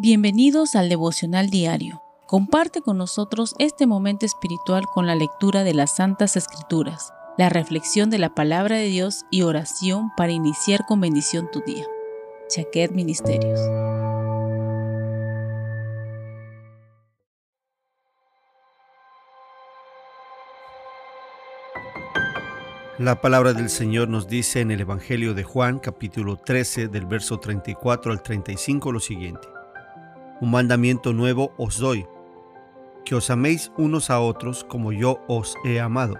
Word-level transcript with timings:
Bienvenidos 0.00 0.76
al 0.76 0.88
devocional 0.88 1.50
diario. 1.50 2.04
Comparte 2.28 2.82
con 2.82 2.98
nosotros 2.98 3.56
este 3.58 3.84
momento 3.88 4.26
espiritual 4.26 4.86
con 4.86 5.08
la 5.08 5.16
lectura 5.16 5.64
de 5.64 5.74
las 5.74 5.96
Santas 5.96 6.36
Escrituras, 6.36 7.12
la 7.36 7.48
reflexión 7.48 8.08
de 8.08 8.18
la 8.18 8.32
palabra 8.32 8.76
de 8.76 8.84
Dios 8.84 9.24
y 9.32 9.42
oración 9.42 10.12
para 10.16 10.30
iniciar 10.30 10.86
con 10.86 11.00
bendición 11.00 11.48
tu 11.50 11.62
día. 11.62 11.84
Chaquet 12.48 12.92
Ministerios. 12.92 13.58
La 22.98 23.20
palabra 23.20 23.52
del 23.52 23.68
Señor 23.68 24.08
nos 24.08 24.28
dice 24.28 24.60
en 24.60 24.70
el 24.70 24.80
Evangelio 24.80 25.34
de 25.34 25.42
Juan 25.42 25.80
capítulo 25.80 26.36
13 26.36 26.86
del 26.86 27.06
verso 27.06 27.40
34 27.40 28.12
al 28.12 28.22
35 28.22 28.92
lo 28.92 29.00
siguiente. 29.00 29.57
Un 30.40 30.50
mandamiento 30.52 31.12
nuevo 31.12 31.52
os 31.56 31.78
doy, 31.78 32.06
que 33.04 33.14
os 33.14 33.30
améis 33.30 33.72
unos 33.76 34.10
a 34.10 34.20
otros 34.20 34.62
como 34.62 34.92
yo 34.92 35.18
os 35.26 35.56
he 35.64 35.80
amado, 35.80 36.14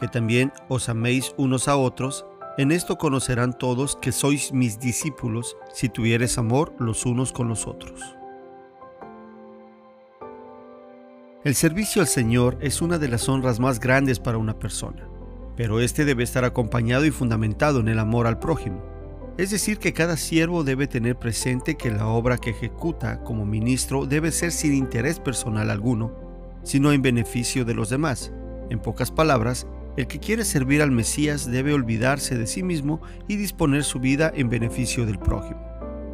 que 0.00 0.08
también 0.08 0.52
os 0.68 0.88
améis 0.88 1.34
unos 1.36 1.68
a 1.68 1.76
otros, 1.76 2.24
en 2.56 2.72
esto 2.72 2.96
conocerán 2.96 3.52
todos 3.52 3.96
que 3.96 4.12
sois 4.12 4.52
mis 4.52 4.78
discípulos 4.78 5.56
si 5.72 5.88
tuvieres 5.88 6.38
amor 6.38 6.72
los 6.78 7.04
unos 7.04 7.32
con 7.32 7.48
los 7.48 7.66
otros. 7.66 8.16
El 11.42 11.54
servicio 11.54 12.00
al 12.00 12.08
Señor 12.08 12.56
es 12.62 12.80
una 12.80 12.98
de 12.98 13.08
las 13.08 13.28
honras 13.28 13.60
más 13.60 13.78
grandes 13.78 14.20
para 14.20 14.38
una 14.38 14.58
persona, 14.58 15.06
pero 15.56 15.80
este 15.80 16.06
debe 16.06 16.22
estar 16.22 16.44
acompañado 16.46 17.04
y 17.04 17.10
fundamentado 17.10 17.80
en 17.80 17.88
el 17.88 17.98
amor 17.98 18.26
al 18.26 18.38
prójimo. 18.38 18.93
Es 19.36 19.50
decir, 19.50 19.78
que 19.78 19.92
cada 19.92 20.16
siervo 20.16 20.62
debe 20.62 20.86
tener 20.86 21.18
presente 21.18 21.76
que 21.76 21.90
la 21.90 22.06
obra 22.06 22.38
que 22.38 22.50
ejecuta 22.50 23.20
como 23.24 23.44
ministro 23.44 24.06
debe 24.06 24.30
ser 24.30 24.52
sin 24.52 24.74
interés 24.74 25.18
personal 25.18 25.70
alguno, 25.70 26.12
sino 26.62 26.92
en 26.92 27.02
beneficio 27.02 27.64
de 27.64 27.74
los 27.74 27.88
demás. 27.88 28.32
En 28.70 28.78
pocas 28.78 29.10
palabras, 29.10 29.66
el 29.96 30.06
que 30.06 30.20
quiere 30.20 30.44
servir 30.44 30.82
al 30.82 30.92
Mesías 30.92 31.50
debe 31.50 31.72
olvidarse 31.72 32.38
de 32.38 32.46
sí 32.46 32.62
mismo 32.62 33.00
y 33.26 33.34
disponer 33.34 33.82
su 33.82 33.98
vida 33.98 34.32
en 34.34 34.50
beneficio 34.50 35.04
del 35.04 35.18
prójimo. 35.18 35.60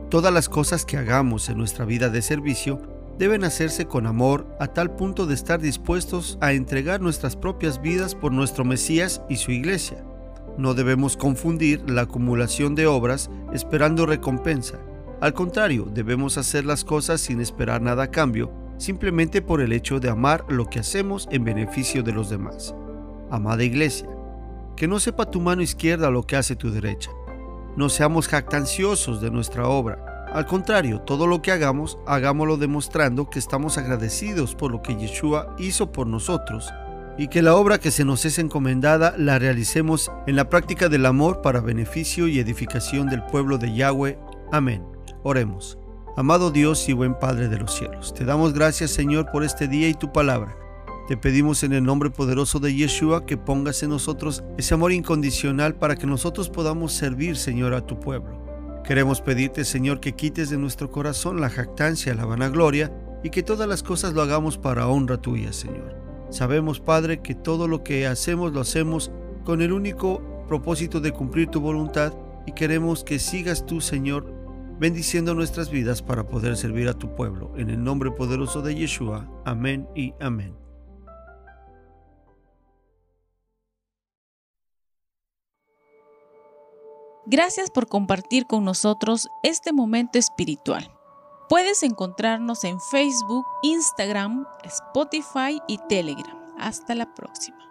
Todas 0.09 0.33
las 0.33 0.49
cosas 0.49 0.87
que 0.87 0.97
hagamos 0.97 1.51
en 1.51 1.59
nuestra 1.59 1.85
vida 1.85 2.09
de 2.09 2.23
servicio 2.23 2.81
deben 3.19 3.45
hacerse 3.45 3.85
con 3.85 4.07
amor 4.07 4.57
a 4.59 4.69
tal 4.69 4.97
punto 4.97 5.27
de 5.27 5.35
estar 5.35 5.61
dispuestos 5.61 6.39
a 6.41 6.53
entregar 6.53 7.03
nuestras 7.03 7.37
propias 7.37 7.83
vidas 7.83 8.15
por 8.15 8.33
nuestro 8.33 8.65
Mesías 8.65 9.21
y 9.29 9.37
su 9.37 9.53
iglesia. 9.53 10.05
No 10.61 10.75
debemos 10.75 11.17
confundir 11.17 11.89
la 11.89 12.03
acumulación 12.03 12.75
de 12.75 12.87
obras 12.87 13.31
esperando 13.51 14.05
recompensa. 14.05 14.79
Al 15.23 15.33
contrario, 15.33 15.87
debemos 15.91 16.37
hacer 16.37 16.67
las 16.67 16.85
cosas 16.85 17.23
sin 17.23 17.41
esperar 17.41 17.81
nada 17.81 18.03
a 18.03 18.11
cambio, 18.11 18.53
simplemente 18.77 19.41
por 19.41 19.63
el 19.63 19.73
hecho 19.73 20.01
de 20.01 20.11
amar 20.11 20.45
lo 20.51 20.67
que 20.67 20.79
hacemos 20.79 21.27
en 21.31 21.45
beneficio 21.45 22.03
de 22.03 22.13
los 22.13 22.29
demás. 22.29 22.75
Amada 23.31 23.65
iglesia, 23.65 24.07
que 24.77 24.87
no 24.87 25.01
sepa 25.01 25.31
tu 25.31 25.41
mano 25.41 25.63
izquierda 25.63 26.11
lo 26.11 26.27
que 26.27 26.37
hace 26.37 26.57
tu 26.57 26.71
derecha. 26.71 27.11
No 27.75 27.89
seamos 27.89 28.29
jactanciosos 28.29 29.23
de 29.23 29.31
nuestra 29.31 29.67
obra. 29.67 30.27
Al 30.31 30.45
contrario, 30.45 31.01
todo 31.01 31.27
lo 31.27 31.41
que 31.41 31.53
hagamos, 31.53 31.97
hagámoslo 32.07 32.59
demostrando 32.59 33.31
que 33.31 33.39
estamos 33.39 33.79
agradecidos 33.79 34.55
por 34.55 34.71
lo 34.73 34.83
que 34.83 34.95
Yeshua 34.95 35.57
hizo 35.59 35.91
por 35.91 36.07
nosotros 36.07 36.71
y 37.19 37.29
que 37.29 37.43
la 37.43 37.55
obra 37.55 37.79
que 37.79 37.91
se 37.91 38.05
nos 38.05 38.25
es 38.25 38.39
encomendada 38.39 39.15
la 39.17 39.39
realicemos 39.39 40.11
en 40.27 40.37
la 40.37 40.49
práctica 40.49 40.89
del 40.89 41.07
amor 41.07 41.43
para 41.43 41.61
beneficio 41.61 42.29
y 42.29 42.39
edificación 42.39 43.09
del 43.09 43.23
pueblo 43.25 43.59
de 43.59 43.75
Yahweh. 43.75 44.19
Amén. 44.53 44.85
Oremos. 45.23 45.79
Amado 46.17 46.51
Dios 46.51 46.89
y 46.89 46.93
buen 46.93 47.15
Padre 47.19 47.49
de 47.49 47.59
los 47.59 47.75
cielos, 47.75 48.13
te 48.13 48.25
damos 48.25 48.53
gracias 48.53 48.91
Señor 48.91 49.31
por 49.31 49.45
este 49.45 49.69
día 49.69 49.89
y 49.89 49.95
tu 49.95 50.13
palabra. 50.13 50.57
Te 51.09 51.17
pedimos 51.17 51.63
en 51.63 51.73
el 51.73 51.83
nombre 51.83 52.11
poderoso 52.11 52.61
de 52.61 52.75
Yeshua 52.75 53.27
que 53.27 53.37
pongas 53.37 53.83
en 53.83 53.91
nosotros 53.91 54.45
ese 54.59 54.75
amor 54.75 54.93
incondicional 54.93 55.75
para 55.75 55.97
que 55.97 56.07
nosotros 56.07 56.49
podamos 56.49 56.93
servir, 56.93 57.37
Señor, 57.37 57.75
a 57.75 57.85
tu 57.85 57.99
pueblo. 57.99 58.83
Queremos 58.85 59.21
pedirte, 59.21 59.65
Señor, 59.65 60.01
que 60.01 60.15
quites 60.15 60.51
de 60.51 60.59
nuestro 60.59 60.91
corazón 60.91 61.41
la 61.41 61.51
jactancia, 61.51 62.15
la 62.15 62.25
vanagloria 62.25 62.93
y 63.23 63.31
que 63.31 63.43
todas 63.43 63.69
las 63.69 63.83
cosas 63.83 64.15
lo 64.15 64.23
hagamos 64.23 64.57
para 64.57 64.87
honra 64.87 65.21
tuya, 65.21 65.53
Señor. 65.53 66.10
Sabemos, 66.31 66.81
Padre, 66.81 67.21
que 67.21 67.35
todo 67.35 67.67
lo 67.67 67.83
que 67.83 68.07
hacemos 68.07 68.53
lo 68.53 68.61
hacemos 68.61 69.11
con 69.45 69.63
el 69.63 69.73
único 69.73 70.23
propósito 70.47 71.01
de 71.01 71.13
cumplir 71.13 71.49
tu 71.49 71.61
voluntad 71.61 72.13
y 72.47 72.53
queremos 72.53 73.05
que 73.05 73.19
sigas 73.19 73.67
tú, 73.67 73.81
Señor, 73.81 74.33
bendiciendo 74.79 75.35
nuestras 75.35 75.71
vidas 75.71 76.03
para 76.03 76.29
poder 76.29 76.57
servir 76.57 76.89
a 76.89 76.95
tu 76.95 77.15
pueblo. 77.15 77.53
En 77.57 77.69
el 77.69 77.83
nombre 77.83 78.11
poderoso 78.11 78.63
de 78.63 78.75
Yeshua. 78.75 79.29
Amén 79.45 79.89
y 79.95 80.15
amén. 80.21 80.55
Gracias 87.27 87.71
por 87.71 87.87
compartir 87.87 88.47
con 88.47 88.65
nosotros 88.65 89.29
este 89.43 89.73
momento 89.73 90.19
espiritual. 90.19 90.91
Puedes 91.51 91.83
encontrarnos 91.83 92.63
en 92.63 92.81
Facebook, 92.81 93.45
Instagram, 93.65 94.47
Spotify 94.63 95.61
y 95.67 95.79
Telegram. 95.89 96.39
Hasta 96.57 96.95
la 96.95 97.13
próxima. 97.13 97.70